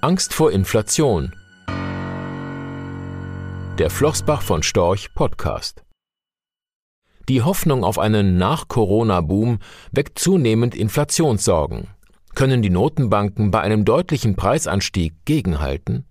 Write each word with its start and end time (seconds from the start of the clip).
Angst 0.00 0.32
vor 0.32 0.52
Inflation. 0.52 1.34
Der 3.78 3.90
Flossbach 3.90 4.42
von 4.42 4.62
Storch 4.62 5.12
Podcast. 5.12 5.82
Die 7.28 7.42
Hoffnung 7.42 7.82
auf 7.82 7.98
einen 7.98 8.38
Nach-Corona-Boom 8.38 9.58
weckt 9.90 10.20
zunehmend 10.20 10.76
Inflationssorgen. 10.76 11.88
Können 12.36 12.62
die 12.62 12.70
Notenbanken 12.70 13.50
bei 13.50 13.60
einem 13.60 13.84
deutlichen 13.84 14.36
Preisanstieg 14.36 15.14
gegenhalten? 15.24 16.06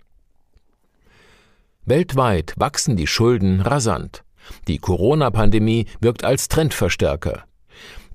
Weltweit 1.85 2.55
wachsen 2.57 2.97
die 2.97 3.07
Schulden 3.07 3.61
rasant. 3.61 4.25
Die 4.67 4.79
Corona-Pandemie 4.79 5.85
wirkt 6.01 6.25
als 6.25 6.49
Trendverstärker. 6.49 7.45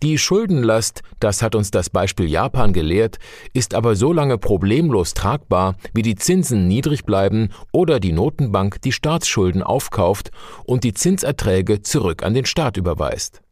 Die 0.02 0.18
Schuldenlast, 0.18 1.02
das 1.20 1.42
hat 1.42 1.54
uns 1.54 1.70
das 1.70 1.88
Beispiel 1.88 2.28
Japan 2.28 2.72
gelehrt, 2.72 3.20
ist 3.52 3.72
aber 3.72 3.94
so 3.94 4.12
lange 4.12 4.36
problemlos 4.36 5.14
tragbar, 5.14 5.76
wie 5.94 6.02
die 6.02 6.16
Zinsen 6.16 6.66
niedrig 6.66 7.04
bleiben 7.04 7.50
oder 7.70 8.00
die 8.00 8.10
Notenbank 8.10 8.82
die 8.82 8.90
Staatsschulden 8.90 9.62
aufkauft 9.62 10.32
und 10.64 10.82
die 10.82 10.92
Zinserträge 10.92 11.82
zurück 11.82 12.24
an 12.24 12.34
den 12.34 12.46
Staat 12.46 12.76
überweist. 12.76 13.42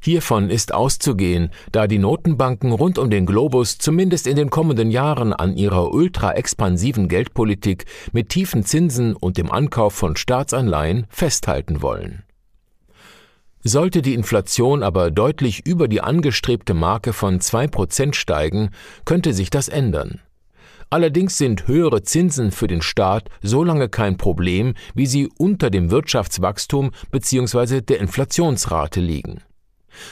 Hiervon 0.00 0.50
ist 0.50 0.72
auszugehen, 0.72 1.50
da 1.72 1.88
die 1.88 1.98
Notenbanken 1.98 2.70
rund 2.70 2.98
um 2.98 3.10
den 3.10 3.26
Globus 3.26 3.78
zumindest 3.78 4.28
in 4.28 4.36
den 4.36 4.50
kommenden 4.50 4.92
Jahren 4.92 5.32
an 5.32 5.56
ihrer 5.56 5.92
ultra-expansiven 5.92 7.08
Geldpolitik 7.08 7.86
mit 8.12 8.28
tiefen 8.28 8.64
Zinsen 8.64 9.16
und 9.16 9.36
dem 9.36 9.50
Ankauf 9.50 9.94
von 9.94 10.14
Staatsanleihen 10.14 11.08
festhalten 11.08 11.82
wollen. 11.82 12.22
Sollte 13.68 14.00
die 14.00 14.14
Inflation 14.14 14.82
aber 14.82 15.10
deutlich 15.10 15.66
über 15.66 15.88
die 15.88 16.00
angestrebte 16.00 16.72
Marke 16.72 17.12
von 17.12 17.38
2% 17.38 18.14
steigen, 18.14 18.70
könnte 19.04 19.34
sich 19.34 19.50
das 19.50 19.68
ändern. 19.68 20.22
Allerdings 20.88 21.36
sind 21.36 21.68
höhere 21.68 22.02
Zinsen 22.02 22.50
für 22.50 22.66
den 22.66 22.80
Staat 22.80 23.28
so 23.42 23.62
lange 23.62 23.90
kein 23.90 24.16
Problem, 24.16 24.72
wie 24.94 25.04
sie 25.04 25.28
unter 25.36 25.68
dem 25.68 25.90
Wirtschaftswachstum 25.90 26.92
bzw. 27.10 27.82
der 27.82 28.00
Inflationsrate 28.00 29.00
liegen. 29.02 29.42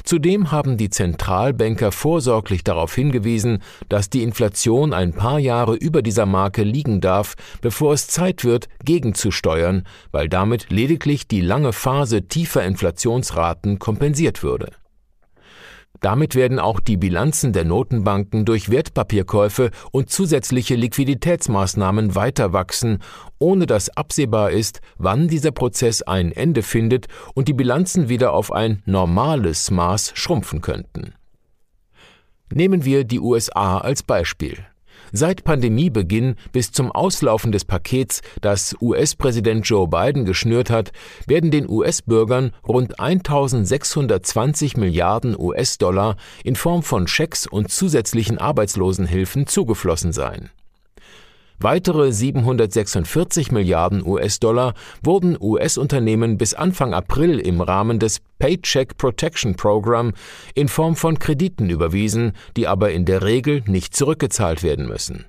Zudem 0.05 0.53
haben 0.53 0.77
die 0.77 0.91
Zentralbanker 0.91 1.92
vorsorglich 1.92 2.65
darauf 2.65 2.95
hingewiesen, 2.95 3.62
dass 3.89 4.11
die 4.11 4.23
Inflation 4.23 4.93
ein 4.93 5.12
paar 5.12 5.39
Jahre 5.39 5.75
über 5.75 6.03
dieser 6.03 6.27
Marke 6.27 6.62
liegen 6.62 7.01
darf, 7.01 7.34
bevor 7.61 7.93
es 7.93 8.09
Zeit 8.09 8.45
wird, 8.45 8.69
gegenzusteuern, 8.84 9.84
weil 10.12 10.28
damit 10.28 10.70
lediglich 10.70 11.27
die 11.28 11.41
lange 11.41 11.73
Phase 11.73 12.23
tiefer 12.23 12.65
Inflationsraten 12.65 13.78
kompensiert 13.78 14.43
würde. 14.43 14.73
Damit 16.00 16.34
werden 16.34 16.58
auch 16.58 16.80
die 16.80 16.97
Bilanzen 16.97 17.52
der 17.52 17.64
Notenbanken 17.64 18.44
durch 18.44 18.70
Wertpapierkäufe 18.70 19.70
und 19.91 20.11
zusätzliche 20.11 20.75
Liquiditätsmaßnahmen 20.75 22.14
weiter 22.14 22.53
wachsen, 22.53 22.98
ohne 23.38 23.66
dass 23.66 23.88
absehbar 23.97 24.50
ist, 24.50 24.80
wann 24.98 25.28
dieser 25.28 25.53
Prozess 25.53 26.03
ein 26.03 26.33
Ende 26.33 26.62
findet 26.62 27.06
und 27.34 27.48
die 27.48 27.55
Bilanzen 27.55 28.08
wieder 28.08 28.33
auf 28.33 28.53
ein 28.53 28.83
normales 28.84 29.70
Maß 29.70 30.12
schrumpfen 30.14 30.61
könnten. 30.61 31.14
Nehmen 32.53 32.84
wir 32.84 33.05
die 33.05 33.20
USA 33.20 33.78
als 33.78 34.03
Beispiel. 34.03 34.64
Seit 35.12 35.45
Pandemiebeginn 35.45 36.37
bis 36.53 36.73
zum 36.73 36.91
Auslaufen 36.91 37.53
des 37.53 37.65
Pakets, 37.65 38.23
das 38.41 38.77
US-Präsident 38.81 39.67
Joe 39.67 39.89
Biden 39.89 40.25
geschnürt 40.25 40.71
hat, 40.71 40.93
werden 41.27 41.51
den 41.51 41.69
US-Bürgern 41.69 42.53
rund 42.67 42.99
1620 42.99 44.77
Milliarden 44.77 45.39
US-Dollar 45.39 46.17
in 46.45 46.57
Form 46.57 46.83
von 46.83 47.07
Schecks 47.07 47.47
und 47.47 47.71
zusätzlichen 47.71 48.39
Arbeitslosenhilfen 48.39 49.47
zugeflossen 49.47 50.12
sein. 50.12 50.51
Weitere 51.59 52.12
746 52.12 53.51
Milliarden 53.51 54.07
US-Dollar 54.07 54.75
wurden 55.03 55.39
US-Unternehmen 55.41 56.37
bis 56.37 56.53
Anfang 56.53 56.93
April 56.93 57.39
im 57.39 57.62
Rahmen 57.62 57.99
des 57.99 58.21
Paycheck 58.39 58.99
Protection 58.99 59.56
Program 59.56 60.12
in 60.55 60.69
Form 60.69 60.97
von 60.97 61.19
Krediten 61.19 61.71
überwiesen, 61.71 62.33
die 62.59 62.66
aber 62.66 62.93
in 62.93 63.06
der 63.06 63.22
Regel 63.22 63.62
nicht 63.66 63.97
zurückgezahlt 63.97 64.62
werden 64.62 64.87
müssen. 64.87 65.25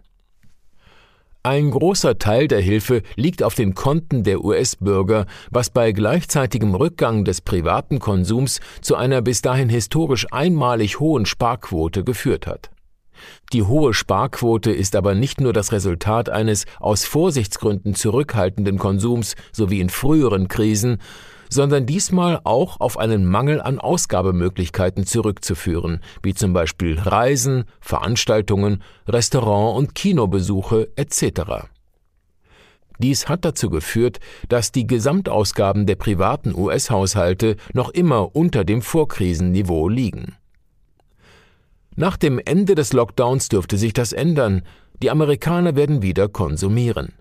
Ein 1.43 1.71
großer 1.71 2.19
Teil 2.19 2.49
der 2.49 2.59
Hilfe 2.59 3.03
liegt 3.15 3.41
auf 3.41 3.55
den 3.55 3.73
Konten 3.73 4.25
der 4.25 4.43
US-Bürger, 4.43 5.27
was 5.49 5.69
bei 5.69 5.93
gleichzeitigem 5.93 6.75
Rückgang 6.75 7.23
des 7.23 7.39
privaten 7.39 7.99
Konsums 7.99 8.59
zu 8.81 8.97
einer 8.97 9.21
bis 9.21 9.41
dahin 9.41 9.69
historisch 9.69 10.27
einmalig 10.29 10.99
hohen 10.99 11.25
Sparquote 11.25 12.03
geführt 12.03 12.47
hat. 12.47 12.69
Die 13.53 13.63
hohe 13.63 13.93
Sparquote 13.93 14.71
ist 14.71 14.95
aber 14.95 15.15
nicht 15.15 15.41
nur 15.41 15.53
das 15.53 15.71
Resultat 15.71 16.29
eines 16.29 16.65
aus 16.79 17.05
Vorsichtsgründen 17.05 17.95
zurückhaltenden 17.95 18.77
Konsums 18.77 19.35
sowie 19.51 19.79
in 19.79 19.89
früheren 19.89 20.47
Krisen, 20.47 20.99
sondern 21.49 21.85
diesmal 21.85 22.41
auch 22.43 22.79
auf 22.79 22.97
einen 22.97 23.25
Mangel 23.25 23.61
an 23.61 23.79
Ausgabemöglichkeiten 23.79 25.05
zurückzuführen, 25.05 26.01
wie 26.21 26.33
zum 26.33 26.53
Beispiel 26.53 26.99
Reisen, 26.99 27.65
Veranstaltungen, 27.79 28.83
Restaurant- 29.07 29.77
und 29.77 29.95
Kinobesuche 29.95 30.89
etc. 30.95 31.67
Dies 32.99 33.29
hat 33.29 33.45
dazu 33.45 33.69
geführt, 33.69 34.19
dass 34.49 34.71
die 34.71 34.87
Gesamtausgaben 34.87 35.85
der 35.85 35.95
privaten 35.95 36.55
US-Haushalte 36.55 37.55
noch 37.73 37.89
immer 37.89 38.35
unter 38.35 38.63
dem 38.65 38.81
Vorkrisenniveau 38.81 39.87
liegen. 39.87 40.35
Nach 41.99 42.15
dem 42.15 42.39
Ende 42.43 42.75
des 42.75 42.93
Lockdowns 42.93 43.49
dürfte 43.49 43.75
sich 43.75 43.91
das 43.91 44.13
ändern. 44.13 44.61
Die 45.01 45.09
Amerikaner 45.09 45.75
werden 45.75 46.03
wieder 46.03 46.29
konsumieren. 46.29 47.13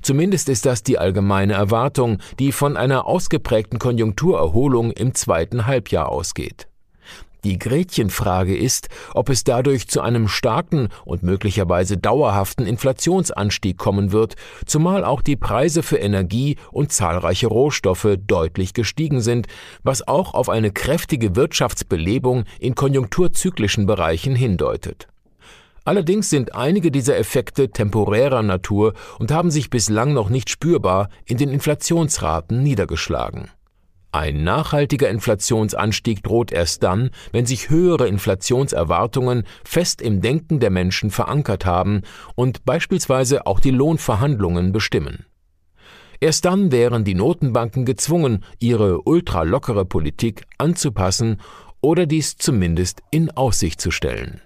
Zumindest 0.00 0.48
ist 0.48 0.64
das 0.64 0.82
die 0.82 0.98
allgemeine 0.98 1.52
Erwartung, 1.52 2.18
die 2.38 2.50
von 2.50 2.78
einer 2.78 3.04
ausgeprägten 3.04 3.78
Konjunkturerholung 3.78 4.92
im 4.92 5.14
zweiten 5.14 5.66
Halbjahr 5.66 6.08
ausgeht. 6.08 6.68
Die 7.44 7.58
Gretchenfrage 7.58 8.56
ist, 8.56 8.88
ob 9.12 9.28
es 9.28 9.44
dadurch 9.44 9.86
zu 9.86 10.00
einem 10.00 10.28
starken 10.28 10.88
und 11.04 11.22
möglicherweise 11.22 11.98
dauerhaften 11.98 12.66
Inflationsanstieg 12.66 13.76
kommen 13.76 14.12
wird, 14.12 14.36
zumal 14.64 15.04
auch 15.04 15.20
die 15.20 15.36
Preise 15.36 15.82
für 15.82 15.98
Energie 15.98 16.56
und 16.72 16.90
zahlreiche 16.90 17.48
Rohstoffe 17.48 18.16
deutlich 18.26 18.72
gestiegen 18.72 19.20
sind, 19.20 19.46
was 19.82 20.08
auch 20.08 20.32
auf 20.32 20.48
eine 20.48 20.72
kräftige 20.72 21.36
Wirtschaftsbelebung 21.36 22.44
in 22.58 22.74
konjunkturzyklischen 22.74 23.84
Bereichen 23.84 24.34
hindeutet. 24.34 25.08
Allerdings 25.84 26.30
sind 26.30 26.54
einige 26.54 26.90
dieser 26.90 27.18
Effekte 27.18 27.68
temporärer 27.70 28.42
Natur 28.42 28.94
und 29.18 29.30
haben 29.30 29.50
sich 29.50 29.68
bislang 29.68 30.14
noch 30.14 30.30
nicht 30.30 30.48
spürbar 30.48 31.10
in 31.26 31.36
den 31.36 31.50
Inflationsraten 31.50 32.62
niedergeschlagen. 32.62 33.50
Ein 34.14 34.44
nachhaltiger 34.44 35.10
Inflationsanstieg 35.10 36.22
droht 36.22 36.52
erst 36.52 36.84
dann, 36.84 37.10
wenn 37.32 37.46
sich 37.46 37.68
höhere 37.68 38.06
Inflationserwartungen 38.06 39.42
fest 39.64 40.00
im 40.00 40.20
Denken 40.20 40.60
der 40.60 40.70
Menschen 40.70 41.10
verankert 41.10 41.66
haben 41.66 42.02
und 42.36 42.64
beispielsweise 42.64 43.44
auch 43.48 43.58
die 43.58 43.72
Lohnverhandlungen 43.72 44.70
bestimmen. 44.70 45.26
Erst 46.20 46.44
dann 46.44 46.70
wären 46.70 47.02
die 47.02 47.16
Notenbanken 47.16 47.84
gezwungen, 47.84 48.44
ihre 48.60 49.02
ultralockere 49.02 49.84
Politik 49.84 50.44
anzupassen 50.58 51.40
oder 51.80 52.06
dies 52.06 52.36
zumindest 52.36 53.02
in 53.10 53.32
Aussicht 53.32 53.80
zu 53.80 53.90
stellen. 53.90 54.40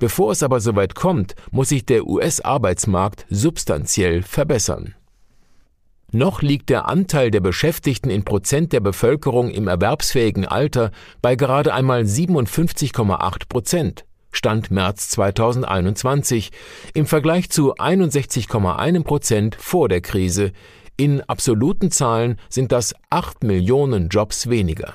Bevor 0.00 0.32
es 0.32 0.42
aber 0.42 0.58
soweit 0.58 0.96
kommt, 0.96 1.36
muss 1.52 1.68
sich 1.68 1.86
der 1.86 2.08
US-Arbeitsmarkt 2.08 3.24
substanziell 3.30 4.24
verbessern. 4.24 4.96
Noch 6.10 6.40
liegt 6.40 6.70
der 6.70 6.88
Anteil 6.88 7.30
der 7.30 7.40
Beschäftigten 7.40 8.08
in 8.08 8.24
Prozent 8.24 8.72
der 8.72 8.80
Bevölkerung 8.80 9.50
im 9.50 9.68
erwerbsfähigen 9.68 10.46
Alter 10.46 10.90
bei 11.20 11.36
gerade 11.36 11.74
einmal 11.74 12.02
57,8 12.02 13.48
Prozent. 13.48 14.04
Stand 14.32 14.70
März 14.70 15.10
2021 15.10 16.50
im 16.94 17.06
Vergleich 17.06 17.50
zu 17.50 17.74
61,1 17.74 19.04
Prozent 19.04 19.54
vor 19.56 19.90
der 19.90 20.00
Krise. 20.00 20.52
In 20.96 21.20
absoluten 21.22 21.90
Zahlen 21.90 22.38
sind 22.48 22.72
das 22.72 22.94
8 23.10 23.44
Millionen 23.44 24.08
Jobs 24.08 24.48
weniger. 24.48 24.94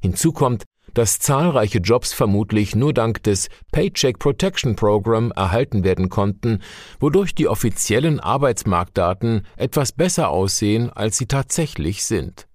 Hinzu 0.00 0.32
kommt, 0.32 0.64
dass 0.94 1.18
zahlreiche 1.18 1.78
Jobs 1.78 2.12
vermutlich 2.12 2.74
nur 2.74 2.92
dank 2.92 3.22
des 3.22 3.48
Paycheck 3.70 4.18
Protection 4.18 4.76
Program 4.76 5.32
erhalten 5.32 5.84
werden 5.84 6.08
konnten, 6.08 6.60
wodurch 7.00 7.34
die 7.34 7.48
offiziellen 7.48 8.20
Arbeitsmarktdaten 8.20 9.46
etwas 9.56 9.92
besser 9.92 10.30
aussehen, 10.30 10.90
als 10.90 11.18
sie 11.18 11.26
tatsächlich 11.26 12.04
sind. 12.04 12.46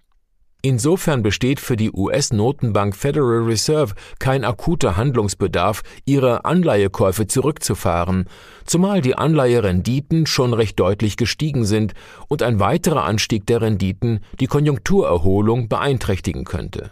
Insofern 0.64 1.22
besteht 1.22 1.60
für 1.60 1.78
die 1.78 1.92
US-Notenbank 1.92 2.96
Federal 2.96 3.44
Reserve 3.44 3.94
kein 4.20 4.44
akuter 4.44 4.98
Handlungsbedarf, 4.98 5.84
ihre 6.04 6.46
Anleihekäufe 6.46 7.28
zurückzufahren, 7.28 8.26
zumal 8.66 9.02
die 9.02 9.16
Anleiherenditen 9.16 10.26
schon 10.26 10.54
recht 10.54 10.80
deutlich 10.80 11.16
gestiegen 11.16 11.64
sind 11.64 11.94
und 12.28 12.42
ein 12.42 12.60
weiterer 12.60 13.04
Anstieg 13.04 13.46
der 13.46 13.62
Renditen 13.62 14.22
die 14.40 14.48
Konjunkturerholung 14.48 15.70
beeinträchtigen 15.70 16.44
könnte. 16.44 16.92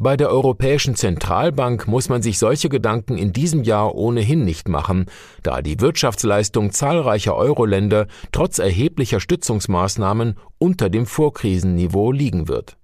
Bei 0.00 0.16
der 0.16 0.30
Europäischen 0.30 0.94
Zentralbank 0.94 1.88
muss 1.88 2.08
man 2.08 2.22
sich 2.22 2.38
solche 2.38 2.68
Gedanken 2.68 3.18
in 3.18 3.32
diesem 3.32 3.64
Jahr 3.64 3.96
ohnehin 3.96 4.44
nicht 4.44 4.68
machen, 4.68 5.06
da 5.42 5.60
die 5.60 5.80
Wirtschaftsleistung 5.80 6.70
zahlreicher 6.70 7.34
Euro-Länder 7.34 8.06
trotz 8.30 8.60
erheblicher 8.60 9.18
Stützungsmaßnahmen 9.18 10.36
unter 10.58 10.88
dem 10.88 11.04
Vorkrisenniveau 11.04 12.12
liegen 12.12 12.46
wird. 12.46 12.76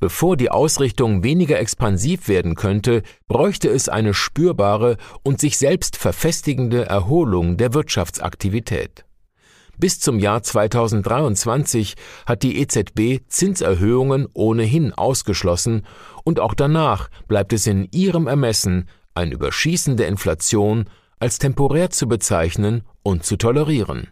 Bevor 0.00 0.36
die 0.36 0.50
Ausrichtung 0.50 1.22
weniger 1.22 1.60
expansiv 1.60 2.26
werden 2.26 2.56
könnte, 2.56 3.04
bräuchte 3.28 3.68
es 3.68 3.88
eine 3.88 4.12
spürbare 4.12 4.96
und 5.22 5.40
sich 5.40 5.58
selbst 5.58 5.96
verfestigende 5.96 6.86
Erholung 6.86 7.56
der 7.56 7.72
Wirtschaftsaktivität. 7.72 9.04
Bis 9.78 9.98
zum 9.98 10.18
Jahr 10.18 10.42
2023 10.42 11.94
hat 12.26 12.42
die 12.42 12.60
EZB 12.60 13.26
Zinserhöhungen 13.26 14.28
ohnehin 14.34 14.92
ausgeschlossen 14.92 15.86
und 16.24 16.40
auch 16.40 16.54
danach 16.54 17.08
bleibt 17.28 17.52
es 17.52 17.66
in 17.66 17.88
ihrem 17.92 18.26
Ermessen, 18.26 18.88
ein 19.14 19.32
Überschießen 19.32 19.96
der 19.96 20.08
Inflation 20.08 20.86
als 21.18 21.38
temporär 21.38 21.90
zu 21.90 22.08
bezeichnen 22.08 22.82
und 23.02 23.24
zu 23.24 23.36
tolerieren. 23.36 24.08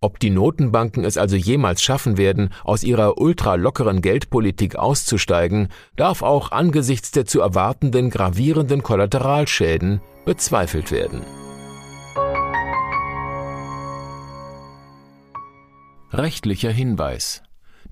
Ob 0.00 0.20
die 0.20 0.30
Notenbanken 0.30 1.04
es 1.04 1.16
also 1.16 1.34
jemals 1.34 1.82
schaffen 1.82 2.18
werden, 2.18 2.50
aus 2.62 2.84
ihrer 2.84 3.18
ultralockeren 3.18 4.00
Geldpolitik 4.00 4.76
auszusteigen, 4.76 5.68
darf 5.96 6.22
auch 6.22 6.52
angesichts 6.52 7.10
der 7.10 7.24
zu 7.24 7.40
erwartenden 7.40 8.10
gravierenden 8.10 8.84
Kollateralschäden 8.84 10.00
bezweifelt 10.24 10.92
werden. 10.92 11.22
Rechtlicher 16.12 16.70
Hinweis 16.70 17.42